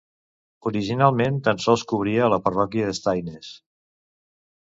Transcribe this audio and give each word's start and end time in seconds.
Originalment 0.69 1.35
tan 1.47 1.59
sols 1.65 1.83
cobria 1.91 2.31
la 2.35 2.41
parròquia 2.47 2.87
de 2.89 2.97
Staines. 3.01 3.51